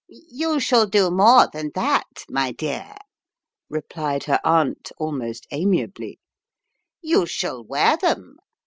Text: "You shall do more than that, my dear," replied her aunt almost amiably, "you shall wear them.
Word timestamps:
"You 0.09 0.59
shall 0.59 0.87
do 0.87 1.11
more 1.11 1.47
than 1.53 1.69
that, 1.75 2.25
my 2.27 2.53
dear," 2.53 2.95
replied 3.69 4.23
her 4.23 4.39
aunt 4.43 4.91
almost 4.97 5.45
amiably, 5.51 6.19
"you 7.03 7.27
shall 7.27 7.63
wear 7.63 7.97
them. 7.97 8.37